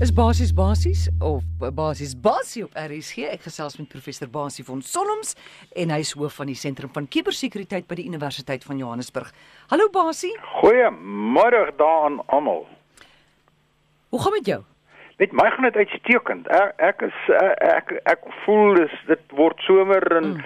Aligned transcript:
Is 0.00 0.10
basies 0.10 0.54
basies 0.54 1.08
of 1.20 1.42
basies 1.74 2.14
basie 2.20 2.62
op 2.64 2.72
RSG. 2.72 3.26
Ek 3.34 3.42
gesels 3.44 3.74
met 3.76 3.90
professor 3.92 4.30
Basie 4.32 4.64
van 4.64 4.80
Solms 4.80 5.34
en 5.76 5.92
hy 5.92 5.98
is 6.00 6.14
hoof 6.16 6.38
van 6.40 6.48
die 6.48 6.56
sentrum 6.56 6.88
van 6.94 7.04
kubersekuriteit 7.04 7.84
by 7.84 7.98
die 7.98 8.06
Universiteit 8.08 8.64
van 8.64 8.80
Johannesburg. 8.80 9.28
Hallo 9.68 9.90
Basie. 9.92 10.32
Goeiemôre 10.62 11.66
daan 11.76 12.16
almal. 12.32 12.64
Hoe 14.08 14.22
gaan 14.24 14.38
met 14.38 14.48
jou? 14.48 14.62
Met 15.20 15.36
my 15.36 15.50
gaan 15.52 15.68
dit 15.68 15.76
uitstekend. 15.84 16.48
Ek 16.48 16.80
ek 16.88 17.04
is 17.10 17.22
ek 17.68 17.92
ek 18.08 18.24
voel 18.46 18.80
dis 18.80 18.98
dit 19.12 19.36
word 19.36 19.60
somer 19.68 20.00
en 20.16 20.30
mm. 20.38 20.44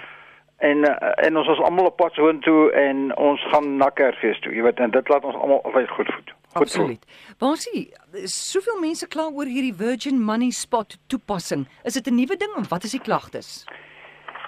en 0.67 0.89
en 1.29 1.43
ons 1.45 1.55
is 1.55 1.63
almal 1.63 1.93
op 1.93 2.01
pad 2.03 2.19
soontoe 2.19 2.73
en 2.75 3.07
ons 3.15 3.51
gaan 3.55 3.77
na 3.79 3.87
Kersfees 3.87 4.43
toe. 4.43 4.51
Jy 4.51 4.67
weet 4.67 4.83
en 4.83 4.91
dit 4.99 5.15
laat 5.15 5.23
ons 5.23 5.39
almal 5.39 5.63
altyd 5.63 5.95
goed 5.95 6.11
voel. 6.11 6.35
Absoluut. 6.55 7.03
Basie, 7.37 7.89
soveel 8.31 8.77
mense 8.79 9.07
kla 9.11 9.25
oor 9.27 9.49
hierdie 9.49 9.73
Virgin 9.75 10.21
Money 10.23 10.53
Spot 10.55 10.95
toepassing. 11.11 11.65
Is 11.83 11.93
dit 11.93 12.07
'n 12.07 12.15
nuwe 12.15 12.37
ding 12.37 12.53
en 12.55 12.67
wat 12.69 12.83
is 12.83 12.91
die 12.91 13.01
klagtes? 13.01 13.65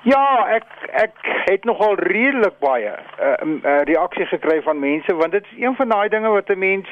Ja, 0.03 0.47
ek 0.55 0.63
ek 1.03 1.15
het 1.49 1.63
nogal 1.65 1.95
redelik 1.95 2.59
baie 2.59 2.93
uh, 2.95 3.33
uh, 3.43 3.81
reaksie 3.83 4.25
gekry 4.25 4.61
van 4.61 4.79
mense 4.79 5.15
want 5.15 5.31
dit 5.31 5.43
is 5.51 5.63
een 5.63 5.75
van 5.75 5.89
daai 5.89 6.09
dinge 6.09 6.29
wat 6.29 6.49
'n 6.49 6.59
mens 6.59 6.87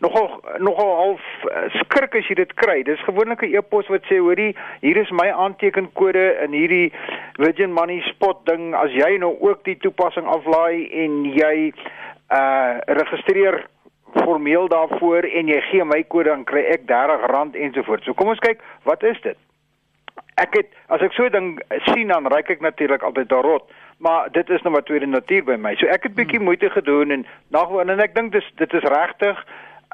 nogal 0.00 0.40
nogal 0.58 0.96
half 0.96 1.22
uh, 1.44 1.70
skrik 1.78 2.14
as 2.14 2.26
jy 2.26 2.34
dit 2.34 2.54
kry. 2.54 2.82
Dis 2.82 3.04
gewoonlik 3.06 3.42
'n 3.42 3.54
e-pos 3.54 3.86
wat 3.86 4.02
sê 4.10 4.18
hoorie, 4.18 4.56
hier 4.80 4.96
is 4.96 5.10
my 5.10 5.30
aantekenkode 5.30 6.38
in 6.44 6.52
hierdie 6.52 6.92
Virgin 7.38 7.72
Money 7.72 8.00
Spot 8.00 8.46
ding. 8.46 8.74
As 8.74 8.90
jy 8.90 9.16
nou 9.18 9.36
ook 9.40 9.64
die 9.64 9.78
toepassing 9.78 10.26
aflaai 10.26 10.88
en 10.90 11.24
jy 11.24 11.72
uh 12.28 12.78
registreer 12.86 13.68
formeel 14.12 14.68
daarvoor 14.68 15.22
en 15.22 15.50
jy 15.50 15.60
gee 15.70 15.84
my 15.84 16.02
kode 16.08 16.30
dan 16.30 16.44
kry 16.48 16.64
ek 16.72 16.88
R30 16.88 17.60
ensovoorts. 17.68 18.04
So 18.04 18.14
kom 18.14 18.32
ons 18.32 18.42
kyk, 18.44 18.62
wat 18.88 19.02
is 19.02 19.20
dit? 19.24 19.36
Ek 20.38 20.54
het 20.54 20.72
as 20.88 21.02
ek 21.02 21.14
so 21.16 21.28
ding 21.28 21.56
sien 21.90 22.08
dan 22.12 22.26
ryk 22.30 22.50
ek 22.50 22.64
natuurlik 22.64 23.02
altyd 23.02 23.28
daarop, 23.28 23.70
maar 23.98 24.30
dit 24.32 24.50
is 24.50 24.62
nou 24.62 24.72
maar 24.74 24.86
tweede 24.86 25.06
natuur 25.06 25.44
by 25.44 25.56
my. 25.58 25.74
So 25.78 25.90
ek 25.90 26.08
het 26.08 26.14
bietjie 26.14 26.38
hmm. 26.38 26.50
moeite 26.50 26.70
gedoen 26.70 27.10
en 27.10 27.26
nagwoon 27.54 27.90
en 27.90 28.00
ek 28.00 28.14
dink 28.14 28.32
dis 28.32 28.46
dit 28.60 28.74
is 28.78 28.86
regtig 28.94 29.44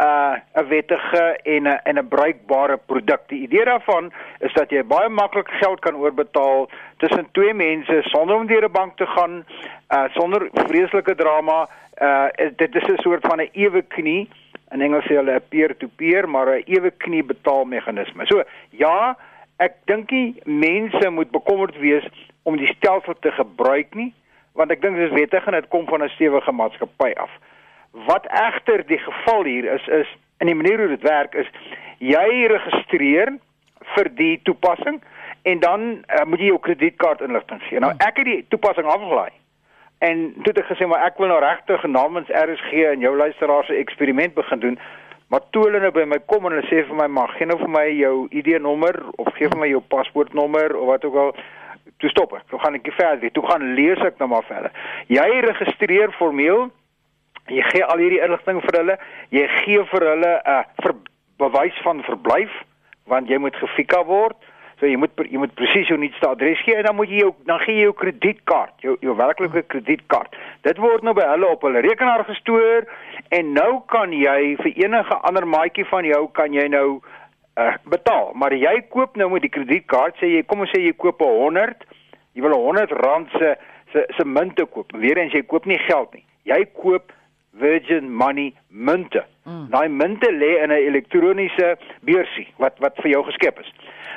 uh, 0.01 0.35
'n 0.55 0.69
wettige 0.69 1.39
en 1.43 1.63
'n 1.63 1.81
en 1.83 1.99
'n 1.99 2.09
bruikbare 2.09 2.77
produk. 2.87 3.21
Die 3.27 3.43
idee 3.43 3.65
daarvan 3.65 4.13
is 4.39 4.53
dat 4.53 4.71
jy 4.71 4.85
baie 4.85 5.09
maklik 5.09 5.49
geld 5.49 5.81
kan 5.81 5.97
oorbetaal 5.97 6.69
tussen 6.97 7.29
twee 7.33 7.55
mense 7.55 8.03
sonder 8.03 8.37
om 8.37 8.47
deur 8.47 8.65
'n 8.65 8.73
bank 8.73 8.97
te 8.97 9.07
gaan, 9.07 9.45
uh 9.95 10.05
sonder 10.09 10.49
vreeslike 10.53 11.15
drama 11.15 11.69
uh 12.03 12.27
dit 12.57 12.75
is 12.75 12.87
'n 12.89 13.03
soort 13.03 13.27
van 13.27 13.41
'n 13.41 13.49
ewe 13.53 13.83
knie 13.83 14.29
in 14.71 14.81
Engels 14.81 15.05
sê 15.05 15.15
hulle 15.15 15.35
'n 15.35 15.49
peer-to-peer 15.49 16.29
maar 16.29 16.47
'n 16.47 16.63
ewe 16.67 16.91
knie 16.91 17.23
betaalmeganisme. 17.23 18.27
So 18.27 18.43
ja, 18.71 19.17
ek 19.57 19.75
dink 19.85 20.11
nie 20.11 20.35
mense 20.45 21.11
moet 21.11 21.31
bekommerd 21.31 21.79
wees 21.79 22.05
om 22.43 22.57
die 22.57 22.75
stelsel 22.75 23.15
te 23.21 23.31
gebruik 23.31 23.95
nie, 23.95 24.13
want 24.53 24.71
ek 24.71 24.83
dink 24.83 24.97
dit 24.97 25.11
is 25.11 25.19
wettig 25.19 25.47
en 25.47 25.53
dit 25.53 25.69
kom 25.69 25.87
van 25.87 26.03
'n 26.03 26.09
stewige 26.09 26.53
maatskappy 26.53 27.13
af. 27.17 27.31
Wat 28.07 28.27
egter 28.27 28.85
die 28.87 28.99
geval 28.99 29.45
hier 29.45 29.73
is 29.75 29.87
is 29.87 30.11
in 30.43 30.51
die 30.51 30.55
manier 30.59 30.79
hoe 30.79 30.89
dit 30.89 31.03
werk 31.07 31.35
is 31.35 31.51
jy 31.99 32.47
registreer 32.51 33.37
vir 33.95 34.11
die 34.19 34.41
toepassing 34.43 35.01
en 35.45 35.61
dan 35.61 35.81
uh, 36.09 36.25
moet 36.27 36.41
jy 36.41 36.51
jou 36.51 36.61
kredietkaartinligting 36.67 37.63
gee. 37.69 37.81
Nou 37.81 37.93
ek 37.99 38.21
het 38.21 38.29
die 38.29 38.45
toepassing 38.49 38.89
afgelaai. 38.89 39.33
En 40.05 40.25
toe 40.43 40.53
het 40.53 40.61
ek 40.65 40.71
gesê 40.73 40.89
maar 40.91 41.07
ek 41.07 41.21
wil 41.21 41.31
nou 41.33 41.41
regtig 41.45 41.85
namens 41.89 42.33
RSG 42.33 42.85
en 42.91 43.05
jou 43.05 43.15
luisteraars 43.17 43.71
'n 43.71 43.81
eksperiment 43.85 44.35
begin 44.35 44.61
doen. 44.61 44.79
Maar 45.29 45.41
toe 45.51 45.65
hulle 45.65 45.81
nou 45.81 45.91
by 45.91 46.05
my 46.05 46.19
kom 46.27 46.47
en 46.47 46.53
hulle 46.53 46.69
sê 46.69 46.85
vir 46.89 46.97
my 46.97 47.07
mag 47.07 47.37
gee 47.37 47.47
nou 47.47 47.59
vir 47.59 47.71
my 47.71 47.87
jou 47.91 48.29
ID-nommer 48.31 49.03
of 49.17 49.35
gee 49.35 49.49
vir 49.49 49.59
my 49.59 49.69
jou 49.69 49.81
paspoortnommer 49.81 50.77
of 50.77 50.87
wat 50.87 51.05
ook 51.05 51.17
al 51.17 51.37
toe 51.99 52.11
stop 52.11 52.33
ek. 52.33 52.49
Toe 52.49 52.59
gaan 52.59 52.75
ek 52.75 52.93
verder. 52.93 53.31
Toe 53.31 53.47
gaan 53.47 53.75
lees 53.75 54.01
ek 54.05 54.19
nou 54.19 54.29
maar 54.29 54.45
verder. 54.49 54.73
Jy 55.09 55.29
registreer 55.41 56.13
formeel. 56.13 56.71
Jy 57.53 57.63
gee 57.73 57.85
al 57.85 58.01
hierdie 58.01 58.23
inligting 58.25 58.61
vir 58.65 58.79
hulle. 58.81 58.97
Jy 59.31 59.49
gee 59.61 59.85
vir 59.93 60.09
hulle 60.13 60.33
'n 60.41 60.49
uh, 60.49 60.65
ver, 60.83 60.95
bewys 61.39 61.77
van 61.85 62.03
verblyf 62.03 62.53
want 63.07 63.29
jy 63.29 63.39
moet 63.39 63.57
gefika 63.57 64.05
word. 64.05 64.37
So 64.81 64.87
jy 64.87 64.97
moet 64.99 65.13
jy 65.31 65.39
moet 65.39 65.55
presies 65.55 65.89
jou 65.89 65.99
nuutste 66.01 66.27
adres 66.29 66.63
gee 66.65 66.75
en 66.77 66.87
dan 66.89 66.97
moet 66.97 67.09
jy 67.13 67.21
jou 67.23 67.33
dan 67.47 67.61
gee 67.63 67.77
jy 67.77 67.87
jou 67.87 67.95
kredietkaart, 68.01 68.75
jou 68.83 68.97
jou 69.01 69.17
werklike 69.17 69.63
kredietkaart. 69.63 70.35
Dit 70.67 70.81
word 70.83 71.05
nou 71.07 71.15
by 71.15 71.27
hulle 71.31 71.51
op 71.53 71.63
hulle 71.63 71.83
rekenaar 71.85 72.25
gestoor 72.25 72.89
en 73.29 73.53
nou 73.53 73.83
kan 73.93 74.13
jy 74.13 74.57
vir 74.63 74.73
enige 74.87 75.21
ander 75.29 75.47
maatjie 75.47 75.87
van 75.93 76.05
jou 76.05 76.23
kan 76.33 76.53
jy 76.53 76.67
nou 76.69 76.89
uh, 76.99 77.75
betaal. 77.85 78.33
Maar 78.35 78.57
jy 78.59 78.75
koop 78.91 79.17
nou 79.21 79.31
met 79.31 79.45
die 79.47 79.53
kredietkaart, 79.53 80.19
sê 80.19 80.33
jy 80.33 80.43
kom 80.49 80.65
ons 80.65 80.73
sê 80.75 80.83
jy 80.83 80.95
koop 80.97 81.23
'n 81.23 81.37
100, 81.55 81.85
jy 82.35 82.43
wil 82.43 82.57
'n 82.57 82.65
100 82.67 82.97
rand 83.05 83.31
se 83.39 83.55
se 83.93 84.07
se 84.17 84.25
munte 84.25 84.67
koop. 84.67 84.91
Weer 84.97 85.19
eens 85.19 85.33
jy 85.33 85.45
koop 85.47 85.67
nie 85.67 85.79
geld 85.79 86.15
nie. 86.15 86.25
Jy 86.45 86.65
koop 86.73 87.13
Virgin 87.61 88.11
Money 88.13 88.55
munte. 88.69 89.25
Mm. 89.45 89.67
Daai 89.71 89.89
munte 89.89 90.31
lê 90.33 90.63
in 90.63 90.71
'n 90.71 90.87
elektroniese 90.91 91.77
beursie 92.01 92.49
wat 92.57 92.79
wat 92.79 92.97
vir 93.03 93.11
jou 93.11 93.25
geskep 93.25 93.61
is. 93.61 93.73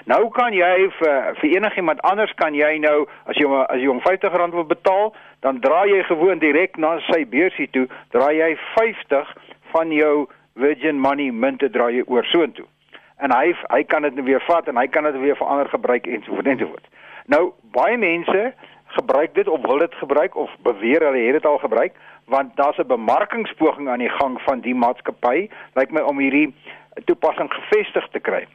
Nou 0.05 0.29
kan 0.29 0.53
jy 0.53 0.89
vir 0.99 1.35
vir 1.39 1.49
enigiemand 1.57 2.01
anders 2.01 2.33
kan 2.35 2.53
jy 2.55 2.77
nou 2.79 3.07
as 3.25 3.35
jy 3.35 3.45
as 3.69 3.79
jy 3.81 3.87
hom 3.87 3.99
R50 3.99 4.51
wil 4.53 4.63
betaal, 4.63 5.13
dan 5.41 5.59
draai 5.59 5.89
jy 5.89 6.03
gewoon 6.03 6.39
direk 6.39 6.77
na 6.77 6.99
sy 7.11 7.25
beursie 7.25 7.67
toe, 7.71 7.87
draai 8.11 8.37
jy 8.37 8.57
50 8.75 9.35
van 9.73 9.91
jou 9.91 10.27
Virgin 10.55 10.99
Money 10.99 11.31
munte 11.31 11.69
draai 11.69 11.95
jy 11.95 12.03
oor 12.07 12.23
soontoe. 12.23 12.65
En 13.19 13.31
hy 13.31 13.53
hy 13.69 13.83
kan 13.83 14.01
dit 14.01 14.15
nou 14.15 14.25
weer 14.25 14.43
vat 14.47 14.67
en 14.67 14.77
hy 14.77 14.87
kan 14.87 15.03
dit 15.03 15.19
weer 15.21 15.35
vir 15.35 15.47
ander 15.47 15.69
gebruik 15.69 16.07
en 16.07 16.23
so 16.23 16.33
voort 16.33 16.47
en 16.47 16.57
so 16.57 16.67
voort. 16.67 16.87
Nou 17.25 17.53
baie 17.75 17.97
mense 17.97 18.53
gebruik 18.95 19.33
dit 19.35 19.47
of 19.47 19.61
wil 19.61 19.77
dit 19.77 19.95
gebruik 19.95 20.35
of 20.35 20.51
beweer 20.63 21.03
hulle 21.03 21.25
het 21.25 21.33
dit 21.33 21.45
al 21.45 21.57
gebruik 21.57 21.93
want 22.27 22.55
daar's 22.55 22.77
'n 22.77 22.87
bemarkingspoging 22.87 23.89
aan 23.89 23.99
die 23.99 24.15
gang 24.19 24.41
van 24.41 24.59
die 24.59 24.75
maatskappy 24.75 25.49
lyk 25.73 25.91
my 25.91 26.01
om 26.01 26.19
hierdie 26.19 26.53
toepassing 27.05 27.53
gevestig 27.53 28.07
te 28.11 28.19
kry. 28.19 28.47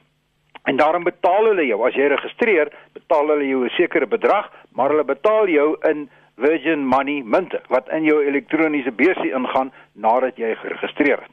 En 0.63 0.77
daarom 0.77 1.05
betaal 1.05 1.45
hulle 1.45 1.67
jou 1.67 1.87
as 1.87 1.95
jy 1.95 2.07
registreer, 2.07 2.73
betaal 2.93 3.29
hulle 3.29 3.49
jou 3.49 3.65
'n 3.65 3.71
sekere 3.71 4.07
bedrag, 4.07 4.51
maar 4.73 4.89
hulle 4.89 5.05
betaal 5.05 5.49
jou 5.49 5.77
in 5.89 6.11
Virgin 6.37 6.87
Money 6.87 7.23
munte 7.25 7.61
wat 7.69 7.89
in 7.89 8.05
jou 8.05 8.25
elektroniese 8.25 8.93
beursie 8.93 9.33
ingaan 9.33 9.73
nadat 9.93 10.37
jy 10.37 10.55
geregistreer 10.55 11.19
het. 11.19 11.31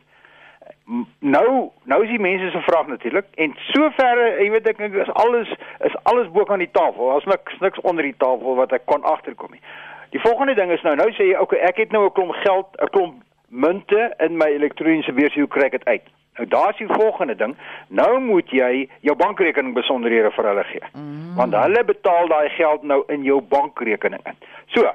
Nou, 1.20 1.70
nou 1.84 2.04
is 2.04 2.10
die 2.10 2.20
mense 2.20 2.50
se 2.50 2.62
vraag 2.62 2.88
natuurlik 2.88 3.26
en 3.36 3.54
soverre, 3.56 4.44
jy 4.44 4.50
weet 4.50 4.68
ek 4.68 4.80
is 4.80 5.12
alles 5.14 5.52
is 5.86 5.96
alles 6.04 6.32
bo 6.34 6.44
kan 6.44 6.60
die 6.60 6.72
tafel. 6.72 7.10
Daar's 7.10 7.26
niks 7.30 7.60
niks 7.60 7.80
onder 7.80 8.04
die 8.04 8.18
tafel 8.18 8.56
wat 8.56 8.74
ek 8.74 8.86
kon 8.86 9.04
agterkom 9.04 9.52
nie. 9.52 9.62
Die 10.09 10.20
volgende 10.20 10.56
ding 10.56 10.72
is 10.72 10.81
nou, 10.81 10.96
nou 10.96 11.09
sê 11.12 11.30
jy, 11.31 11.36
okay, 11.38 11.59
ek 11.59 11.78
het 11.78 11.92
nou 11.92 12.06
'n 12.06 12.14
klomp 12.14 12.34
geld, 12.46 12.68
'n 12.81 12.90
klomp 12.90 13.24
munte 13.50 14.14
in 14.20 14.38
my 14.38 14.46
elektroniese 14.46 15.14
beursie, 15.14 15.42
hoe 15.42 15.50
kry 15.50 15.66
ek 15.66 15.72
dit 15.72 15.86
uit? 15.86 16.06
Nou 16.40 16.47
daar's 16.47 16.78
die 16.78 16.88
volgende 16.88 17.36
ding. 17.36 17.58
Nou 17.88 18.19
moet 18.19 18.50
jy 18.50 18.88
jou 19.03 19.16
bankrekening 19.16 19.74
besonderhede 19.75 20.31
vir 20.31 20.48
hulle 20.48 20.64
gee. 20.64 20.86
Mm. 20.94 21.36
Want 21.36 21.53
hulle 21.53 21.84
betaal 21.84 22.31
daai 22.31 22.50
geld 22.56 22.84
nou 22.84 23.03
in 23.08 23.24
jou 23.28 23.42
bankrekening 23.42 24.24
in. 24.24 24.38
So, 24.75 24.88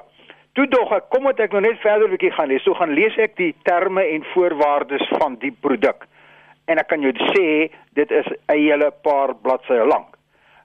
toe 0.57 0.65
dog 0.67 0.91
ek, 0.97 1.11
kom 1.13 1.27
ek 1.29 1.53
nou 1.53 1.61
net 1.61 1.77
verder 1.83 2.07
'n 2.07 2.15
bietjie 2.17 2.33
gaan 2.33 2.47
lees. 2.47 2.63
So 2.63 2.73
gaan 2.73 2.97
lees 2.97 3.17
ek 3.17 3.37
die 3.37 3.53
terme 3.63 4.01
en 4.01 4.25
voorwaardes 4.33 5.07
van 5.19 5.35
die 5.35 5.51
produk. 5.51 6.07
En 6.65 6.77
ek 6.77 6.87
kan 6.87 7.01
jou 7.01 7.13
sê 7.13 7.69
dit 7.93 8.11
is 8.11 8.25
'n 8.25 8.57
hele 8.57 8.91
paar 9.03 9.35
bladsye 9.35 9.85
lank. 9.85 10.17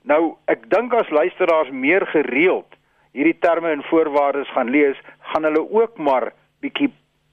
Nou, 0.02 0.36
ek 0.46 0.70
dink 0.70 0.94
as 0.94 1.10
luisteraars 1.10 1.70
meer 1.70 2.06
gereeld 2.06 2.79
hierdie 3.16 3.38
terme 3.42 3.72
en 3.74 3.84
voorwaardes 3.88 4.50
gaan 4.54 4.70
lees, 4.70 4.98
gaan 5.32 5.46
hulle 5.48 5.62
ook 5.70 5.98
maar 5.98 6.32
bietjie 6.64 6.90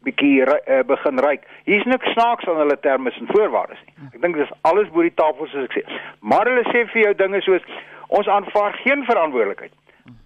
bietjie 0.08 0.46
uh, 0.46 0.84
begin 0.88 1.20
ryk. 1.20 1.44
Hier's 1.68 1.86
niks 1.90 2.14
snaaks 2.14 2.48
aan 2.48 2.62
hulle 2.62 2.78
terme 2.80 3.12
en 3.12 3.28
voorwaardes 3.32 3.82
nie. 3.86 3.96
Ek 4.14 4.22
dink 4.24 4.38
dis 4.40 4.54
alles 4.70 4.92
bo 4.94 5.04
die 5.04 5.16
tafel 5.20 5.50
soos 5.52 5.68
ek 5.68 5.80
sê. 5.80 5.84
Maar 6.22 6.48
hulle 6.48 6.64
sê 6.70 6.86
vir 6.94 7.02
jou 7.02 7.14
dinge 7.24 7.42
soos 7.44 7.66
ons 8.20 8.30
aanvaar 8.32 8.78
geen 8.86 9.04
verantwoordelikheid 9.10 9.74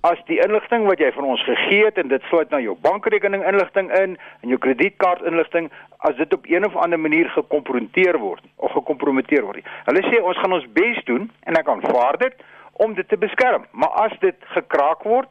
as 0.05 0.19
die 0.27 0.39
inligting 0.41 0.85
wat 0.89 1.01
jy 1.01 1.09
van 1.15 1.27
ons 1.33 1.43
gegee 1.45 1.85
het 1.85 1.97
en 2.01 2.09
dit 2.11 2.23
sluit 2.29 2.49
nou 2.53 2.59
jou 2.61 2.75
bankrekening 2.85 3.43
inligting 3.47 3.89
in 3.97 4.15
en 4.17 4.53
jou 4.53 4.57
kredietkaart 4.61 5.23
inligting 5.29 5.69
as 6.09 6.17
dit 6.17 6.33
op 6.33 6.47
een 6.49 6.65
of 6.65 6.77
ander 6.83 6.99
manier 6.99 7.29
gekonfronteer 7.33 8.17
word 8.21 8.45
of 8.57 8.73
gekompromiteer 8.77 9.45
word. 9.45 9.65
Hulle 9.89 10.03
sê 10.07 10.21
ons 10.21 10.37
gaan 10.41 10.57
ons 10.57 10.67
bes 10.77 11.01
doen 11.09 11.29
en 11.45 11.57
ek 11.57 11.69
aanvaar 11.69 12.17
dit 12.21 12.45
om 12.81 12.93
dit 12.97 13.07
te 13.07 13.17
beskerm. 13.17 13.65
Maar 13.71 13.93
as 14.07 14.17
dit 14.25 14.49
gekraak 14.55 15.05
word 15.05 15.29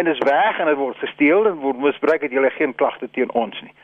en 0.00 0.06
is 0.06 0.22
weg 0.24 0.58
en 0.58 0.66
dit 0.66 0.78
word 0.80 0.96
gesteel 1.04 1.46
en 1.50 1.58
word 1.60 1.82
misbruik 1.84 2.22
het 2.24 2.32
jy 2.32 2.50
geen 2.56 2.72
klagte 2.74 3.08
teen 3.16 3.32
ons 3.42 3.60
nie. 3.66 3.74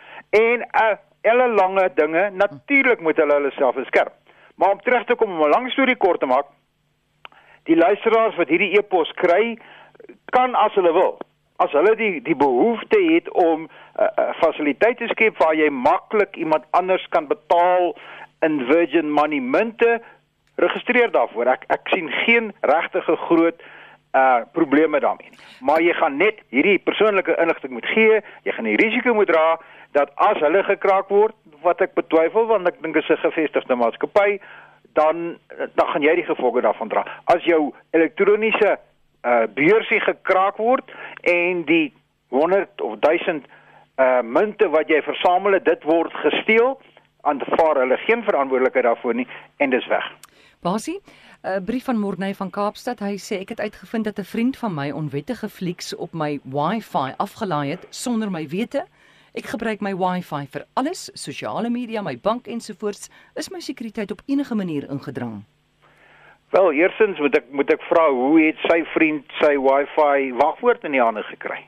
En 0.40 0.64
uh 0.84 0.94
alle 1.26 1.48
lange 1.48 1.90
dinge 1.94 2.30
natuurlik 2.38 3.00
moet 3.02 3.16
hulle 3.18 3.34
hulle 3.34 3.50
self 3.56 3.74
beskerm. 3.74 4.12
Maar 4.54 4.76
om 4.76 4.80
terug 4.80 5.04
te 5.04 5.14
kom 5.14 5.32
om 5.32 5.42
'n 5.42 5.50
lang 5.50 5.70
storie 5.70 5.96
kort 5.96 6.20
te 6.20 6.26
maak, 6.26 6.46
die 7.62 7.76
luisteraars 7.76 8.36
wat 8.36 8.48
hierdie 8.48 8.78
e-pos 8.78 9.10
kry, 9.12 9.58
kan 10.24 10.54
as 10.54 10.74
hulle 10.74 10.92
wil, 10.92 11.18
as 11.56 11.72
hulle 11.72 11.96
die 11.96 12.22
die 12.22 12.36
behoefte 12.36 13.00
het 13.12 13.30
om 13.30 13.66
'n 13.66 13.70
uh, 14.00 14.06
uh, 14.18 14.30
fasiliteit 14.40 14.98
te 14.98 15.08
skep 15.08 15.38
waar 15.38 15.54
jy 15.54 15.68
maklik 15.70 16.36
iemand 16.36 16.64
anders 16.70 17.06
kan 17.08 17.26
betaal 17.26 17.96
in 18.40 18.64
Virgin 18.70 19.10
Money 19.10 19.40
munte, 19.40 20.00
registreer 20.54 21.10
daarvoor. 21.10 21.46
Ek 21.46 21.64
ek 21.66 21.88
sien 21.88 22.10
geen 22.10 22.54
regtige 22.60 23.16
groot 23.16 23.62
uh 24.16 24.44
probleme 24.52 25.00
daarmee 25.00 25.30
nie. 25.30 25.38
Maar 25.60 25.82
jy 25.82 25.92
gaan 25.92 26.16
net 26.16 26.40
hierdie 26.48 26.78
persoonlike 26.78 27.36
inligting 27.42 27.72
moet 27.72 27.86
gee, 27.86 28.20
jy 28.42 28.52
gaan 28.52 28.68
die 28.70 28.78
risiko 28.80 29.14
moet 29.14 29.28
dra 29.28 29.58
dat 29.96 30.12
as 30.14 30.40
hulle 30.44 30.62
gekraak 30.64 31.08
word, 31.08 31.34
wat 31.62 31.80
ek 31.84 31.94
betwyfel 31.98 32.48
want 32.50 32.68
ek 32.68 32.80
dink 32.82 32.94
dit 32.94 33.04
is 33.04 33.10
'n 33.10 33.24
gevestigde 33.28 33.74
maatskappy, 33.74 34.40
dan 34.94 35.38
dan 35.74 35.86
gaan 35.92 36.02
jy 36.02 36.14
die 36.14 36.28
gevolge 36.30 36.60
daarvan 36.60 36.88
dra. 36.88 37.04
As 37.24 37.44
jou 37.44 37.72
elektroniese 37.90 38.78
uh 39.26 39.46
beursie 39.54 40.00
gekraak 40.00 40.56
word 40.56 40.90
en 41.22 41.64
die 41.64 41.92
100 42.28 42.80
of 42.80 42.98
1000 43.00 43.44
uh 43.98 44.22
munte 44.22 44.68
wat 44.68 44.88
jy 44.88 45.02
versamel 45.02 45.52
het, 45.52 45.64
dit 45.64 45.82
word 45.82 46.12
gesteel, 46.12 46.78
aanvaar 47.20 47.82
hulle 47.82 47.96
geen 47.96 48.22
verantwoordelikheid 48.22 48.84
daarvoor 48.84 49.14
nie 49.14 49.28
en 49.56 49.70
dis 49.70 49.86
weg. 49.86 50.04
Basie, 50.62 51.00
'n 51.42 51.64
brief 51.64 51.84
van 51.84 51.98
Morney 51.98 52.34
van 52.34 52.50
Kaapstad. 52.50 53.00
Hy 53.00 53.16
sê 53.16 53.40
ek 53.40 53.48
het 53.48 53.60
uitgevind 53.60 54.04
dat 54.04 54.18
'n 54.18 54.24
vriend 54.24 54.56
van 54.56 54.74
my 54.74 54.90
onwettige 54.90 55.48
flieks 55.48 55.94
op 55.94 56.12
my 56.12 56.40
Wi-Fi 56.42 57.14
afgelaai 57.16 57.70
het 57.70 57.86
sonder 57.90 58.30
my 58.30 58.48
wete. 58.48 58.86
Ek 59.34 59.44
gebruik 59.44 59.80
my 59.80 59.94
Wi-Fi 59.96 60.46
vir 60.46 60.64
alles, 60.72 61.10
sosiale 61.12 61.70
media, 61.70 62.02
my 62.02 62.18
bank 62.18 62.46
ensovoorts. 62.46 63.08
Is 63.34 63.50
my 63.50 63.60
sekuriteit 63.60 64.10
op 64.10 64.22
enige 64.26 64.54
manier 64.54 64.90
ingedrang? 64.90 65.42
Wel, 66.50 66.72
eersins 66.72 67.18
moet 67.18 67.36
ek 67.36 67.44
moet 67.50 67.70
ek 67.72 67.82
vra 67.82 68.10
hoe 68.10 68.40
het 68.40 68.56
sy 68.70 68.84
vriend 68.94 69.24
sy 69.40 69.56
Wi-Fi 69.56 70.32
wagwoord 70.32 70.84
in 70.84 70.92
die 70.92 71.02
hande 71.02 71.22
gekry? 71.22 71.66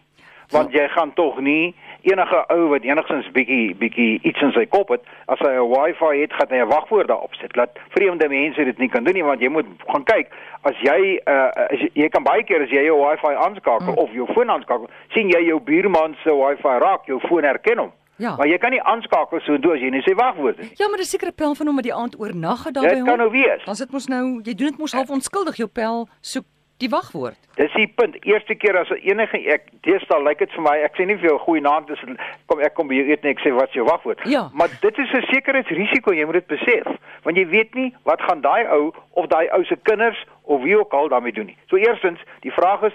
Want 0.51 0.73
jy 0.73 0.89
gaan 0.89 1.13
tog 1.15 1.41
nie 1.41 1.75
enige 2.01 2.45
ou 2.49 2.69
wat 2.69 2.83
enigstens 2.83 3.31
bietjie 3.35 3.75
bietjie 3.77 4.21
iets 4.23 4.41
in 4.41 4.53
sy 4.53 4.65
kop 4.67 4.89
het, 4.89 5.03
as 5.27 5.39
hy 5.45 5.53
'n 5.53 5.69
Wi-Fi 5.69 6.21
het, 6.21 6.33
gaan 6.33 6.49
hy 6.49 6.63
'n 6.63 6.69
wagwoord 6.69 7.09
daarop 7.09 7.35
sit. 7.35 7.57
Laat 7.57 7.79
vreemde 7.89 8.29
mense 8.29 8.65
dit 8.65 8.79
nie 8.79 8.89
kan 8.89 9.05
doen 9.05 9.15
nie 9.15 9.25
want 9.25 9.41
jy 9.41 9.49
moet 9.49 9.67
gaan 9.87 10.05
kyk 10.05 10.33
as 10.63 10.77
jy 10.83 11.21
uh 11.27 11.51
as 11.73 11.81
jy, 11.81 11.91
jy 11.95 12.09
kan 12.09 12.23
baie 12.23 12.43
keer 12.43 12.63
as 12.63 12.71
jy 12.71 12.85
jou 12.89 12.99
Wi-Fi 12.99 13.35
aanskakel 13.35 13.93
mm. 13.93 13.99
of 13.99 14.13
jou 14.13 14.27
foon 14.35 14.51
aanskakel, 14.51 14.91
sien 15.15 15.31
jy 15.31 15.45
jou 15.49 15.61
buurman 15.61 16.17
se 16.25 16.35
Wi-Fi 16.35 16.79
raak, 16.83 17.07
jou 17.07 17.21
foon 17.29 17.45
herken 17.45 17.79
hom. 17.79 17.93
Ja. 18.19 18.35
Maar 18.37 18.49
jy 18.51 18.59
kan 18.59 18.75
nie 18.75 18.83
aanskakel 18.83 19.41
so 19.47 19.59
doen 19.63 19.77
as 19.77 19.83
jy 19.83 19.91
nie 19.95 20.03
sy 20.03 20.15
wagwoord 20.19 20.59
nie. 20.59 20.71
Ja, 20.81 20.89
maar 20.89 20.99
dis 20.99 21.11
seker 21.11 21.29
'n 21.29 21.39
pel 21.39 21.55
van 21.55 21.67
hom 21.67 21.77
wat 21.77 21.87
die 21.87 21.95
aand 21.95 22.19
oornag 22.19 22.65
het 22.65 22.75
daar 22.75 22.83
by 22.83 22.99
hom. 22.99 23.05
Dit 23.05 23.09
kan 23.09 23.19
nou 23.19 23.31
wees. 23.31 23.65
Dan 23.65 23.75
sit 23.75 23.91
mos 23.93 24.07
nou, 24.07 24.41
jy 24.43 24.55
doen 24.55 24.71
dit 24.71 24.79
mos 24.79 24.93
half 24.93 25.11
onskuldig 25.11 25.57
jou 25.57 25.69
pel 25.69 26.09
soek 26.21 26.45
die 26.79 26.89
wagwoord. 26.89 27.39
Dis 27.59 27.73
die 27.75 27.89
punt. 27.95 28.17
Eerste 28.25 28.55
keer 28.55 28.77
as 28.79 28.91
enige 29.03 29.41
ek 29.51 29.67
deesdae 29.87 30.21
lyk 30.23 30.39
dit 30.45 30.53
vir 30.55 30.63
my 30.63 30.75
ek 30.87 30.99
sê 30.99 31.07
nie 31.09 31.17
vir 31.19 31.33
jou 31.33 31.39
goeie 31.43 31.63
naam 31.65 31.87
dis 31.89 32.03
kom 32.51 32.61
ek 32.63 32.77
kom 32.79 32.91
by 32.91 33.01
jou 33.01 33.07
eet 33.11 33.25
net 33.27 33.35
ek 33.35 33.43
sê 33.43 33.53
wat 33.57 33.73
is 33.73 33.81
jou 33.81 33.87
wagwoord. 33.89 34.23
Ja. 34.31 34.45
Maar 34.55 34.71
dit 34.83 34.99
is 34.99 35.13
'n 35.13 35.27
sekuriteitsrisiko, 35.33 36.15
jy 36.15 36.25
moet 36.25 36.39
dit 36.41 36.47
besef. 36.55 36.87
Want 37.25 37.37
jy 37.37 37.47
weet 37.47 37.75
nie 37.75 37.95
wat 38.05 38.23
gaan 38.23 38.41
daai 38.41 38.67
ou 38.71 38.93
of 39.11 39.27
daai 39.27 39.49
ou 39.51 39.65
se 39.65 39.77
kinders 39.83 40.25
of 40.45 40.63
wie 40.63 40.79
ook 40.79 40.93
al 40.93 41.09
daarmee 41.09 41.33
doen 41.33 41.47
nie. 41.47 41.59
So 41.67 41.77
eerstens, 41.77 42.21
die 42.41 42.53
vraag 42.53 42.83
is 42.83 42.95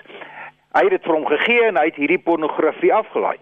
hy 0.74 0.82
het 0.84 0.90
dit 0.90 1.04
vir 1.04 1.14
hom 1.14 1.26
gegee 1.26 1.68
en 1.68 1.78
hy 1.78 1.86
het 1.86 1.96
hierdie 1.96 2.24
pornografie 2.24 2.94
afgelaai. 2.94 3.38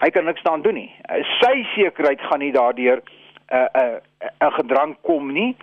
Hy 0.00 0.10
kan 0.10 0.24
niks 0.24 0.42
daaraan 0.42 0.62
doen 0.62 0.74
nie. 0.74 0.94
Sy 1.40 1.66
sekerheid 1.74 2.20
gaan 2.20 2.38
nie 2.38 2.52
daardeur 2.52 3.02
'n 3.02 3.56
uh, 3.56 3.66
'n 3.74 3.84
uh, 3.84 3.98
'n 4.22 4.46
uh, 4.46 4.54
gedrang 4.54 4.96
kom 5.02 5.32
nie 5.32 5.56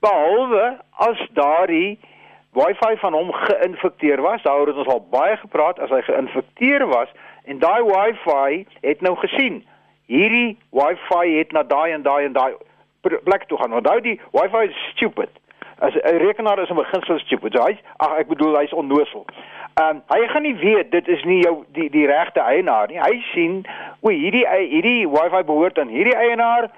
behalwe 0.00 0.78
as 0.90 1.18
daardie 1.32 1.98
Wi-Fi 2.52 2.96
van 2.96 3.12
hom 3.12 3.32
geïnfekteer 3.32 4.20
was. 4.20 4.42
Daaroor 4.42 4.66
het 4.66 4.76
ons 4.76 4.86
al 4.86 5.06
baie 5.10 5.36
gepraat 5.36 5.78
as 5.78 5.90
hy 5.90 6.00
geïnfekteer 6.00 6.86
was 6.86 7.08
en 7.44 7.58
daai 7.58 7.82
Wi-Fi 7.82 8.66
het 8.80 9.00
nou 9.00 9.16
gesien. 9.16 9.62
Hierdie 10.06 10.58
Wi-Fi 10.70 11.38
het 11.38 11.52
na 11.52 11.62
daai 11.62 11.92
en 11.92 12.02
daai 12.02 12.24
en 12.24 12.32
daai 12.32 12.52
plek 13.24 13.44
toe 13.48 13.58
gaan. 13.58 13.72
Onthou 13.74 14.00
die 14.00 14.20
Wi-Fi 14.36 14.68
is 14.68 14.82
stupid. 14.92 15.30
As 15.78 15.94
'n 15.94 16.16
rekenaar 16.16 16.58
is 16.62 16.68
in 16.68 16.76
beginsel 16.76 17.18
stupid. 17.18 17.52
So 17.52 17.62
hy 17.62 17.80
ag 17.96 18.18
ek 18.18 18.28
bedoel 18.28 18.58
hy's 18.58 18.72
onnoosel. 18.72 19.24
Ehm 19.80 19.88
um, 19.88 20.02
hy 20.08 20.28
gaan 20.28 20.42
nie 20.42 20.56
weet 20.56 20.90
dit 20.90 21.08
is 21.08 21.24
nie 21.24 21.40
jou 21.42 21.64
die 21.72 21.90
die 21.90 22.06
regte 22.06 22.40
eienaar 22.40 22.88
nie. 22.88 23.00
Hy 23.00 23.24
sien 23.32 23.64
o 24.00 24.08
hierdie 24.08 24.46
hierdie 24.48 25.08
Wi-Fi 25.08 25.42
behoort 25.44 25.78
aan 25.78 25.88
hierdie 25.88 26.16
eienaar 26.16 26.70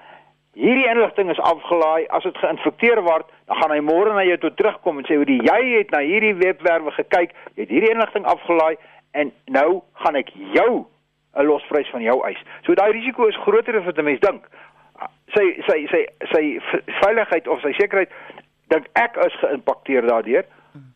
hierdie 0.54 0.86
inligting 0.88 1.30
is 1.30 1.40
afgelaai, 1.42 2.06
as 2.14 2.22
dit 2.22 2.36
geïnfekteer 2.38 3.02
word, 3.02 3.26
dan 3.46 3.56
gaan 3.60 3.74
hy 3.74 3.80
môre 3.84 4.14
na 4.14 4.24
jou 4.26 4.38
toe 4.38 4.50
terugkom 4.54 4.98
en 4.98 5.06
sê 5.08 5.18
hoe 5.18 5.26
jy 5.26 5.60
het 5.78 5.90
na 5.90 6.00
hierdie 6.04 6.34
webwerwe 6.38 6.94
gekyk, 6.98 7.34
jy 7.54 7.66
het 7.66 7.72
hierdie 7.74 7.92
inligting 7.92 8.26
afgelaai 8.30 8.76
en 9.14 9.32
nou 9.46 9.82
gaan 10.02 10.16
ek 10.16 10.30
jou 10.54 10.86
'n 11.34 11.46
losprys 11.46 11.90
van 11.90 12.02
jou 12.02 12.22
eis. 12.26 12.38
So 12.66 12.74
daai 12.74 12.92
risiko 12.92 13.26
is 13.26 13.42
groter 13.46 13.78
as 13.78 13.84
wat 13.84 13.98
'n 13.98 14.04
mens 14.04 14.20
dink. 14.20 14.46
Sy 15.34 15.62
sy 15.66 15.86
sy 15.90 16.06
sy 16.32 16.60
veiligheid 17.02 17.48
of 17.48 17.60
sy 17.60 17.72
sekerheid 17.72 18.10
dink 18.68 18.86
ek 18.94 19.16
is 19.16 19.34
geïmpakteer 19.42 20.06
daardeur 20.06 20.44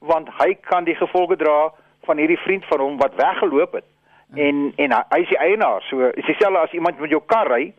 want 0.01 0.29
hy 0.41 0.55
kan 0.55 0.85
die 0.85 0.95
gevolge 0.95 1.37
dra 1.37 1.73
van 2.07 2.17
hierdie 2.19 2.39
vriend 2.45 2.65
van 2.65 2.81
hom 2.81 2.97
wat 2.99 3.15
weggeloop 3.15 3.73
het. 3.73 3.85
En 4.35 4.73
en 4.77 4.93
hy 4.93 5.21
is 5.21 5.29
die 5.29 5.39
eienaar. 5.39 5.83
So 5.83 6.11
is 6.15 6.25
dieselfde 6.25 6.59
as 6.59 6.73
iemand 6.73 7.01
met 7.01 7.11
jou 7.11 7.23
kar 7.27 7.49
ry. 7.49 7.73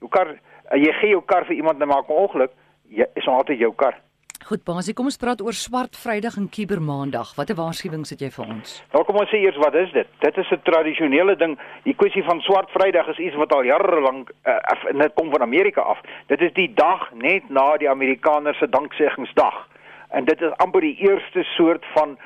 Jou 0.00 0.10
kar 0.10 0.36
jy 0.74 0.92
gee 1.00 1.10
jou 1.10 1.22
kar 1.24 1.44
vir 1.44 1.56
iemand 1.56 1.80
en 1.82 1.88
maak 1.88 2.08
'n 2.08 2.12
ongeluk, 2.12 2.52
jy 2.88 3.06
is 3.14 3.26
altyd 3.26 3.58
jou 3.58 3.72
kar. 3.74 3.94
Goed, 4.46 4.62
Basie, 4.62 4.92
kom 4.94 5.08
ons 5.10 5.16
praat 5.18 5.40
oor 5.42 5.56
Swart 5.58 5.96
Vrydag 5.98 6.36
en 6.38 6.44
Kiber 6.48 6.78
Maandag. 6.78 7.32
Watter 7.34 7.56
waarskuwings 7.58 8.12
het 8.14 8.20
jy 8.22 8.28
vir 8.30 8.44
ons? 8.44 8.76
Nou 8.92 9.00
kom 9.08 9.16
ons 9.18 9.32
sê 9.32 9.40
eers 9.42 9.56
wat 9.58 9.74
is 9.74 9.90
dit? 9.90 10.06
Dit 10.22 10.36
is 10.38 10.52
'n 10.52 10.62
tradisionele 10.62 11.34
ding. 11.36 11.58
Die 11.82 11.94
kwessie 11.94 12.22
van 12.22 12.40
Swart 12.40 12.70
Vrydag 12.70 13.08
is 13.08 13.18
iets 13.18 13.34
wat 13.34 13.52
al 13.52 13.64
jare 13.64 14.00
lank 14.00 14.30
uh, 14.46 15.02
dit 15.02 15.14
kom 15.14 15.30
van 15.30 15.42
Amerika 15.42 15.80
af. 15.80 15.98
Dit 16.28 16.40
is 16.40 16.52
die 16.52 16.72
dag 16.74 17.10
net 17.14 17.50
na 17.50 17.76
die 17.76 17.90
Amerikaners 17.90 18.58
se 18.58 18.68
Dankseggingsdag. 18.68 19.66
En 20.10 20.24
dit 20.24 20.40
is 20.40 20.52
amper 20.62 20.80
die 20.80 20.96
eerste 20.96 21.42
soort 21.42 21.84
van 21.94 22.16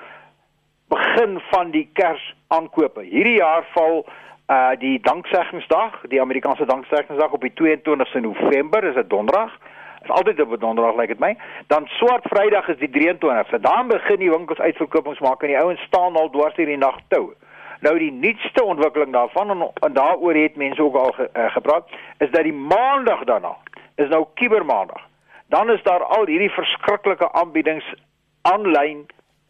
begin 0.89 1.41
van 1.51 1.71
die 1.71 1.89
Kersaankope. 1.93 3.01
Hierdie 3.01 3.39
jaar 3.39 3.65
val 3.73 4.05
uh 4.51 4.71
die 4.79 5.01
danksegingsdag, 5.01 6.01
die 6.09 6.21
Amerikaanse 6.21 6.65
danksegingsdag 6.67 7.31
op 7.31 7.41
die 7.41 7.53
22ste 7.55 8.21
November, 8.21 8.85
is 8.85 8.97
'n 8.97 9.09
donderdag. 9.09 9.59
Is 10.03 10.11
altyd 10.11 10.41
op 10.41 10.53
'n 10.53 10.59
donderdag 10.59 10.97
lyk 10.97 11.09
like 11.09 11.13
dit 11.13 11.19
my. 11.19 11.37
Dan 11.67 11.87
Swart 11.87 12.25
Vrydag 12.29 12.69
is 12.69 12.79
die 12.79 12.91
23ste. 12.91 13.61
Dan 13.61 13.87
begin 13.87 14.19
die 14.19 14.31
winkels 14.31 14.59
uitverkopings 14.59 15.19
maak 15.19 15.43
en 15.43 15.49
die 15.49 15.59
ouens 15.59 15.81
staan 15.81 16.17
al 16.17 16.31
dwars 16.31 16.57
hierdie 16.57 16.77
nag 16.77 16.99
toe. 17.09 17.35
Nou 17.81 17.99
die 17.99 18.13
nuutste 18.13 18.65
ontwikkeling 18.65 19.13
daarvan 19.13 19.51
en, 19.51 19.71
en 19.75 19.93
daaroor 19.93 20.35
het 20.35 20.57
mense 20.57 20.83
ook 20.83 20.97
al 20.97 21.13
ge, 21.13 21.31
uh, 21.33 21.51
gepraat, 21.53 21.89
is 22.19 22.31
dat 22.31 22.43
die 22.43 22.53
maandag 22.53 23.25
daarna 23.25 23.57
is 23.95 24.09
nou 24.09 24.27
Kibermaandag. 24.35 25.09
Dan 25.47 25.71
is 25.71 25.83
daar 25.83 26.05
al 26.05 26.27
hierdie 26.27 26.51
verskriklike 26.51 27.33
aanbiedings 27.33 27.95
aanlyn 28.43 29.07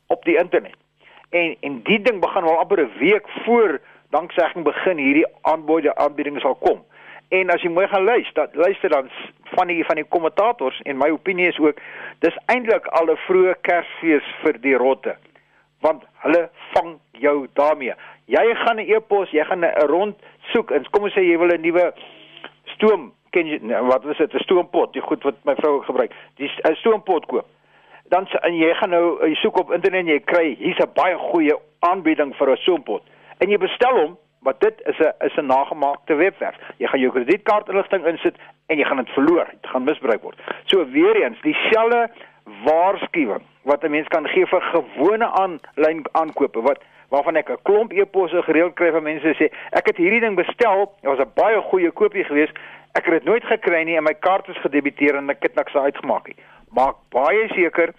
op 0.07 0.25
die 0.25 0.37
internet. 0.37 0.77
En 1.31 1.57
en 1.61 1.83
die 1.83 2.03
ding 2.03 2.21
begin 2.21 2.43
al 2.43 2.59
amper 2.59 2.81
'n 2.81 2.99
week 2.99 3.29
voor 3.45 3.81
danksegging 4.11 4.65
begin 4.65 4.99
hierdie 4.99 5.27
aanbode 5.43 5.95
aanbiedings 5.95 6.43
sal 6.43 6.55
kom. 6.55 6.83
En 7.31 7.51
as 7.55 7.63
jy 7.63 7.71
mooi 7.71 7.87
gaan 7.89 8.05
luister, 8.05 8.49
luister 8.59 8.91
dan 8.91 9.11
van 9.55 9.71
die 9.71 9.85
van 9.87 10.01
die 10.01 10.07
kommentators 10.15 10.81
en 10.83 10.99
my 10.99 11.11
opinie 11.15 11.47
is 11.49 11.59
ook 11.63 11.79
dis 12.25 12.39
eintlik 12.47 12.87
al 12.99 13.11
'n 13.11 13.23
vroeë 13.27 13.55
Kersfees 13.61 14.27
vir 14.43 14.59
die 14.61 14.75
rotte. 14.75 15.17
Want 15.81 16.03
hulle 16.25 16.51
vang 16.75 16.99
jou 17.13 17.47
daarmee. 17.55 17.95
Jy 18.27 18.55
gaan 18.55 18.81
'n 18.81 18.91
e-pos, 18.91 19.31
jy 19.31 19.45
gaan 19.45 19.65
'n 19.65 19.87
rond 19.87 20.17
soek 20.53 20.71
en 20.71 20.91
kom 20.91 21.05
ons 21.05 21.15
sê 21.15 21.23
jy 21.23 21.39
wil 21.39 21.55
'n 21.55 21.63
nuwe 21.63 21.93
stoom 22.65 23.13
ken 23.31 23.47
jy 23.47 23.59
nou, 23.63 23.87
wat 23.87 24.05
is 24.05 24.17
dit 24.17 24.35
'n 24.35 24.39
stoompot, 24.39 24.93
die 24.93 25.03
goed 25.03 25.23
wat 25.23 25.35
my 25.45 25.55
vrou 25.55 25.83
gebruik. 25.83 26.13
Die 26.35 26.51
'n 26.65 26.75
stoompot 26.75 27.27
koop. 27.27 27.47
Dan 28.09 28.27
en 28.43 28.57
jy 28.57 28.75
gaan 28.75 28.91
nou 28.91 29.29
jy 29.29 29.35
soek 29.35 29.59
op 29.59 29.73
internet 29.73 30.01
en 30.01 30.07
jy 30.07 30.21
kry 30.21 30.57
hier's 30.59 30.79
'n 30.79 30.93
baie 30.95 31.17
goeie 31.17 31.55
aanbieding 31.79 32.35
vir 32.37 32.51
'n 32.51 32.57
stoompot 32.57 33.03
en 33.41 33.51
jy 33.53 33.59
bestel 33.59 33.97
hom, 33.97 34.17
maar 34.45 34.57
dit 34.59 34.81
is 34.93 34.99
'n 34.99 35.13
is 35.27 35.37
'n 35.37 35.47
nagemaakte 35.47 36.15
webwerf. 36.15 36.57
Jy 36.79 36.87
gaan 36.87 37.01
jou 37.01 37.13
kredietkaartinligting 37.13 38.07
insit 38.07 38.37
en 38.67 38.79
jy 38.79 38.85
gaan 38.85 38.97
dit 38.97 39.09
verloor, 39.09 39.47
dit 39.51 39.71
gaan 39.71 39.85
misbruik 39.85 40.23
word. 40.23 40.39
So 40.65 40.91
weer 40.91 41.17
eens, 41.23 41.41
dieselfde 41.41 42.11
waarskuwing 42.65 43.43
wat 43.63 43.83
'n 43.85 43.91
mens 43.91 44.09
kan 44.09 44.29
gee 44.29 44.47
vir 44.47 44.63
gewone 44.63 45.27
aanlyn 45.27 46.05
aankope 46.13 46.61
wat 46.61 46.81
waarvan 47.09 47.37
ek 47.37 47.51
'n 47.51 47.63
klomp 47.63 47.93
e-posse 47.93 48.43
gereeld 48.43 48.75
kry 48.75 48.91
van 48.91 49.03
mense 49.03 49.35
sê 49.35 49.51
ek 49.71 49.87
het 49.87 49.97
hierdie 49.97 50.21
ding 50.21 50.37
bestel, 50.37 50.93
dit 51.01 51.11
was 51.11 51.19
'n 51.19 51.33
baie 51.35 51.61
goeie 51.61 51.91
koopie 51.91 52.25
geweest. 52.25 52.59
Ek 52.93 53.05
het 53.05 53.13
dit 53.13 53.25
nooit 53.25 53.45
gekry 53.45 53.83
nie 53.85 53.97
en 53.97 54.03
my 54.03 54.15
kaart 54.15 54.49
is 54.49 54.61
gedebiteer 54.61 55.15
en 55.15 55.31
ek 55.31 55.43
het 55.43 55.55
niks 55.55 55.75
uitgemaak 55.75 56.27
nie. 56.27 56.37
Maak 56.71 56.97
baie 57.11 57.49
seker 57.49 57.95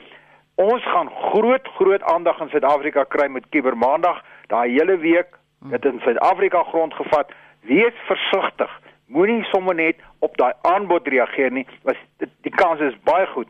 ons 0.56 0.84
gaan 0.84 1.10
groot 1.10 1.68
groot 1.68 2.04
aandag 2.04 2.40
in 2.40 2.50
Suid-Afrika 2.50 3.04
kry 3.04 3.28
met 3.28 3.50
Kibermaandag 3.50 4.24
daai 4.52 4.70
hele 4.76 4.98
week 4.98 5.38
dit 5.72 5.86
in 5.86 6.00
Suid-Afrika 6.04 6.64
grond 6.64 6.94
gevat. 6.94 7.32
Wees 7.70 7.98
versigtig. 8.10 8.72
Moenie 9.06 9.44
sommer 9.52 9.76
net 9.76 10.00
op 10.20 10.38
daai 10.38 10.54
aanbod 10.62 11.08
reageer 11.08 11.52
nie. 11.52 11.68
Was 11.88 12.00
die 12.18 12.56
kans 12.56 12.82
is 12.82 12.98
baie 13.08 13.28
goed 13.36 13.50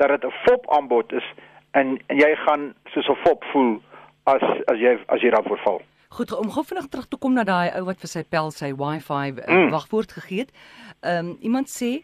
dat 0.00 0.08
dit 0.08 0.24
'n 0.24 0.36
fop 0.44 0.70
aanbod 0.76 1.12
is 1.12 1.26
en, 1.70 1.98
en 2.06 2.16
jy 2.16 2.34
gaan 2.46 2.74
soos 2.84 3.08
'n 3.08 3.22
fop 3.24 3.44
voel 3.52 3.80
as 4.24 4.42
as 4.72 4.78
jy 4.78 4.98
as 5.06 5.20
jy 5.20 5.30
daarvoor 5.30 5.60
val. 5.64 5.80
Goed, 6.08 6.32
om 6.38 6.50
gou 6.50 6.64
vinnig 6.64 6.88
terug 6.88 7.08
te 7.08 7.16
kom 7.16 7.34
na 7.34 7.44
daai 7.44 7.70
ou 7.78 7.84
wat 7.84 8.00
vir 8.00 8.08
sy 8.08 8.22
pel 8.22 8.50
sy 8.50 8.72
Wi-Fi 8.74 9.26
uh, 9.30 9.46
mm. 9.46 9.70
wagwoord 9.70 10.12
gegee 10.12 10.38
het. 10.38 10.50
Ehm 11.00 11.26
um, 11.26 11.36
iemand 11.40 11.68
sê 11.68 12.02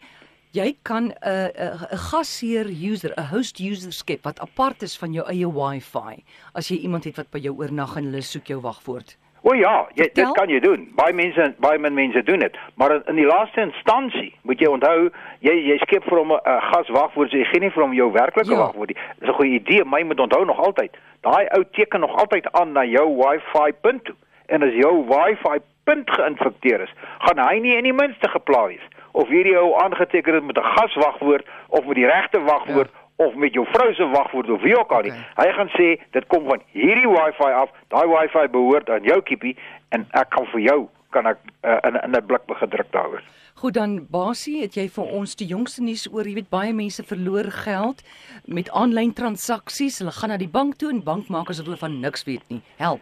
Jy 0.55 0.75
kan 0.83 1.11
'n 1.11 1.11
'n 1.11 1.51
'n 1.91 1.97
gasheer 2.09 2.67
user, 2.91 3.11
'n 3.17 3.23
host 3.31 3.59
user 3.59 3.91
skep 3.91 4.23
wat 4.23 4.39
apart 4.39 4.81
is 4.81 4.97
van 4.97 5.13
jou 5.13 5.25
eie 5.27 5.45
Wi-Fi. 5.47 6.23
As 6.55 6.69
jy 6.69 6.77
iemand 6.77 7.03
het 7.03 7.17
wat 7.17 7.29
by 7.31 7.39
jou 7.39 7.53
oornag 7.57 7.97
en 7.97 8.03
hulle 8.05 8.21
soek 8.21 8.45
jou 8.47 8.61
wagwoord. 8.61 9.17
O 9.43 9.53
ja, 9.53 9.87
jy, 9.95 10.09
dit 10.13 10.31
kan 10.33 10.49
jy 10.49 10.59
doen. 10.59 10.87
Baie 10.95 11.13
mense 11.13 11.53
baie 11.59 11.77
min 11.79 11.93
mense 11.93 12.23
doen 12.23 12.39
dit. 12.39 12.55
Maar 12.75 12.95
in, 12.95 13.01
in 13.07 13.15
die 13.15 13.25
laaste 13.25 13.61
instansie 13.61 14.33
moet 14.43 14.59
jy 14.59 14.67
onthou, 14.67 15.09
jy 15.39 15.53
jy 15.67 15.77
skep 15.77 16.03
vir 16.03 16.17
hom 16.17 16.31
'n 16.31 16.39
uh, 16.45 16.61
gaswagwoord, 16.71 17.29
so 17.31 17.37
jy 17.37 17.45
gee 17.51 17.59
nie 17.59 17.69
vir 17.69 17.83
hom 17.83 17.93
jou 17.93 18.11
werklike 18.11 18.51
Ja. 18.51 18.57
wagwoord 18.57 18.89
nie. 18.89 18.97
Dis 19.19 19.29
'n 19.29 19.33
goeie 19.33 19.53
idee, 19.59 19.83
my 19.85 20.01
moet 20.03 20.19
onthou 20.19 20.45
nog 20.45 20.57
altyd. 20.59 20.95
Daai 21.21 21.47
ou 21.57 21.63
teken 21.73 21.99
nog 21.99 22.15
altyd 22.15 22.51
aan 22.51 22.71
na 22.73 22.83
jou 22.85 23.07
Wi-Fi 23.17 23.71
punt 23.81 24.03
toe. 24.05 24.15
En 24.47 24.63
as 24.63 24.73
jou 24.73 25.05
Wi-Fi 25.07 25.59
punt 25.83 26.09
geïnfekteer 26.09 26.81
is, 26.81 26.93
gaan 27.19 27.37
hy 27.47 27.59
nie 27.59 27.75
in 27.77 27.83
die 27.83 27.93
minste 27.93 28.27
gepla 28.29 28.67
wees 28.67 28.81
of 29.17 29.27
hierdie 29.33 29.57
ou 29.57 29.73
aangeteken 29.81 30.33
het 30.33 30.43
met 30.43 30.57
'n 30.57 30.71
gaswagwoord 30.75 31.45
of 31.67 31.85
met 31.85 31.95
die 31.95 32.05
regte 32.05 32.39
wagwoord 32.41 32.89
ja. 32.93 33.25
of 33.25 33.35
met 33.35 33.53
jou 33.53 33.65
vrou 33.71 33.93
se 33.93 34.07
wagwoord 34.07 34.49
of 34.49 34.61
wie 34.61 34.77
ook 34.79 34.91
al 34.91 35.01
nie. 35.01 35.11
Okay. 35.11 35.45
Hy 35.45 35.53
gaan 35.53 35.71
sê 35.79 35.87
dit 36.11 36.27
kom 36.27 36.45
van 36.45 36.61
hierdie 36.71 37.07
Wi-Fi 37.07 37.51
af. 37.63 37.69
Daai 37.87 38.07
Wi-Fi 38.07 38.47
behoort 38.51 38.89
aan 38.89 39.03
jou 39.03 39.21
kiepie 39.21 39.57
en 39.89 40.05
ek 40.11 40.29
kan 40.29 40.45
vir 40.45 40.61
jou 40.61 40.89
kan 41.09 41.25
ek 41.25 41.37
uh, 41.63 41.77
in 41.87 41.95
in 42.03 42.11
'n 42.15 42.25
blik 42.25 42.45
begedruk 42.45 42.91
daaroor. 42.91 43.23
Goed 43.53 43.73
dan 43.73 44.07
Basie, 44.09 44.61
het 44.61 44.75
jy 44.75 44.89
vir 44.89 45.03
ons 45.03 45.35
die 45.35 45.47
jongste 45.47 45.81
nuus 45.81 46.07
oor, 46.13 46.27
jy 46.27 46.33
weet 46.33 46.49
baie 46.49 46.73
mense 46.73 47.03
verloor 47.03 47.51
geld 47.51 48.03
met 48.45 48.69
aanlyn 48.69 49.13
transaksies. 49.13 49.99
Hulle 49.99 50.11
gaan 50.11 50.29
na 50.29 50.37
die 50.37 50.53
bank 50.59 50.75
toe 50.75 50.89
en 50.89 51.03
bank 51.03 51.27
maak 51.27 51.49
asof 51.49 51.65
hulle 51.65 51.77
van 51.77 51.99
niks 51.99 52.23
weet 52.23 52.43
nie. 52.49 52.61
Help. 52.77 53.01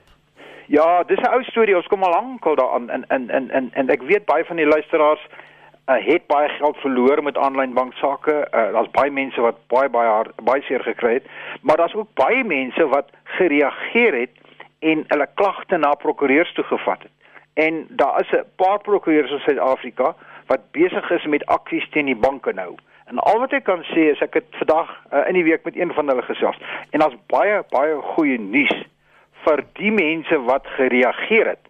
Ja, 0.67 1.03
dis 1.03 1.19
'n 1.19 1.33
ou 1.33 1.43
storie. 1.43 1.75
Ons 1.75 1.87
kom 1.87 2.03
al 2.03 2.11
lankal 2.11 2.55
daaraan 2.55 2.89
en 2.89 3.05
en 3.07 3.29
en 3.29 3.51
en 3.51 3.69
en 3.73 3.89
ek 3.89 4.01
weet 4.01 4.25
baie 4.25 4.45
van 4.45 4.55
die 4.55 4.65
luisteraars 4.65 5.21
uh, 5.21 5.44
het 5.85 6.27
baie 6.27 6.49
geld 6.49 6.77
verloor 6.77 7.23
met 7.23 7.37
aanlyn 7.37 7.73
banksaake. 7.73 8.47
Uh, 8.51 8.71
daar's 8.73 8.91
baie 8.91 9.11
mense 9.11 9.41
wat 9.41 9.55
baie 9.67 9.89
baie 9.89 10.09
hard, 10.09 10.31
baie 10.43 10.61
seer 10.61 10.83
gekry 10.83 11.13
het, 11.13 11.27
maar 11.61 11.77
daar's 11.77 11.93
ook 11.93 12.13
baie 12.13 12.43
mense 12.43 12.87
wat 12.87 13.09
gereageer 13.23 14.19
het 14.19 14.31
en 14.79 15.03
hulle 15.07 15.27
klagte 15.33 15.77
na 15.77 15.93
prokureurs 15.93 16.53
toe 16.53 16.63
gevat 16.63 17.01
het. 17.01 17.11
En 17.53 17.85
daar 17.89 18.19
is 18.19 18.31
'n 18.31 18.45
paar 18.55 18.79
prokureurs 18.79 19.31
in 19.31 19.39
Suid-Afrika 19.39 20.15
wat 20.45 20.71
besig 20.71 21.09
is 21.09 21.25
met 21.25 21.45
aksies 21.45 21.89
teen 21.89 22.05
die 22.05 22.15
banke 22.15 22.53
nou. 22.53 22.75
En 23.05 23.17
al 23.17 23.39
wat 23.39 23.51
ek 23.51 23.63
kan 23.63 23.83
sê 23.83 24.09
is 24.11 24.21
ek 24.21 24.33
het 24.33 24.45
vandag 24.49 24.89
uh, 25.13 25.27
in 25.27 25.33
die 25.33 25.43
week 25.43 25.63
met 25.63 25.75
een 25.75 25.93
van 25.93 26.07
hulle 26.07 26.21
gesels 26.21 26.57
en 26.89 26.99
daar's 26.99 27.17
baie 27.27 27.63
baie 27.69 27.95
goeie 28.01 28.39
nuus 28.39 28.85
vir 29.45 29.63
die 29.73 29.91
mense 29.91 30.41
wat 30.41 30.67
gereageer 30.67 31.47
het 31.47 31.65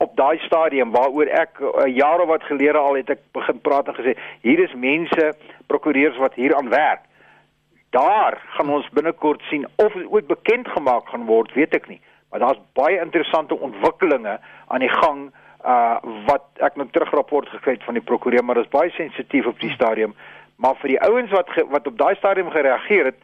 op 0.00 0.16
daai 0.16 0.38
stadium 0.38 0.90
waaroor 0.96 1.28
ek 1.42 1.60
uh, 1.60 1.84
jare 1.92 2.26
wat 2.26 2.44
gelede 2.48 2.78
al 2.80 2.96
het 2.96 3.10
ek 3.12 3.20
begin 3.36 3.60
praat 3.60 3.88
en 3.90 3.98
gesê 3.98 4.14
hier 4.46 4.62
is 4.64 4.72
mense 4.74 5.26
prokureurs 5.68 6.16
wat 6.22 6.34
hier 6.40 6.54
aan 6.56 6.72
werk. 6.72 7.02
Daar 7.92 8.38
gaan 8.56 8.70
ons 8.72 8.88
binnekort 8.96 9.42
sien 9.50 9.66
of 9.76 9.92
dit 9.92 10.08
ooit 10.08 10.26
bekend 10.26 10.68
gemaak 10.68 11.08
gaan 11.12 11.26
word, 11.28 11.52
weet 11.52 11.76
ek 11.76 11.88
nie. 11.90 12.00
Maar 12.30 12.46
daar's 12.46 12.62
baie 12.78 13.00
interessante 13.02 13.58
ontwikkelinge 13.58 14.38
aan 14.66 14.86
die 14.86 14.94
gang 15.02 15.28
uh 15.64 15.98
wat 16.24 16.46
ek 16.64 16.78
nou 16.80 16.86
terugrapport 16.88 17.50
gekry 17.52 17.74
het 17.76 17.84
van 17.84 17.98
die 17.98 18.06
prokureur, 18.10 18.44
maar 18.44 18.56
dit 18.56 18.64
is 18.64 18.72
baie 18.72 18.90
sensitief 18.96 19.46
op 19.46 19.60
die 19.60 19.72
stadium. 19.74 20.14
Maar 20.56 20.78
vir 20.80 20.94
die 20.94 21.00
ouens 21.04 21.30
wat 21.36 21.52
ge, 21.52 21.66
wat 21.68 21.86
op 21.86 21.98
daai 21.98 22.14
stadium 22.16 22.48
gereageer 22.54 23.12
het, 23.12 23.20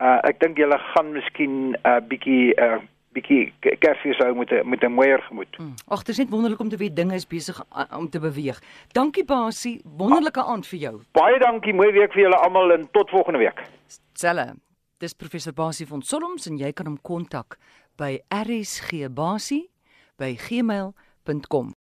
uh 0.00 0.16
ek 0.24 0.40
dink 0.40 0.56
julle 0.56 0.78
gaan 0.94 1.12
miskien 1.12 1.54
'n 1.74 1.76
uh, 1.84 2.00
bietjie 2.08 2.54
uh 2.56 2.80
bietjie 3.14 3.52
kersfees 3.82 4.18
hou 4.22 4.34
met 4.34 4.50
'n 4.52 4.68
met 4.68 4.82
'n 4.82 4.92
mooier 4.92 5.22
gemoed. 5.28 5.56
Hm. 5.56 5.74
Ag, 5.88 6.02
dit 6.02 6.08
is 6.08 6.18
net 6.18 6.30
wonderlik 6.30 6.60
om 6.60 6.68
te 6.68 6.76
weet 6.76 6.96
dinge 6.96 7.14
is 7.14 7.26
besig 7.26 7.62
om 7.96 8.08
te 8.10 8.20
beweeg. 8.20 8.60
Dankie 8.92 9.24
Basie, 9.24 9.80
wonderlike 9.84 10.42
aand 10.42 10.66
vir 10.66 10.78
jou. 10.78 11.00
Baie 11.12 11.38
dankie, 11.38 11.74
mooi 11.74 11.92
week 11.92 12.12
vir 12.12 12.22
julle 12.22 12.36
almal 12.36 12.72
en 12.72 12.88
tot 12.90 13.10
volgende 13.10 13.38
week. 13.38 13.62
Selle. 14.12 14.54
Dis 14.98 15.12
professor 15.12 15.52
Basie 15.52 15.86
van 15.86 16.02
Solms 16.02 16.46
en 16.46 16.56
jy 16.56 16.72
kan 16.72 16.86
hom 16.86 16.98
kontak 17.02 17.58
by 17.96 18.20
rsgbasie 18.28 19.70
by 20.16 20.36
gmail.com. 20.36 21.74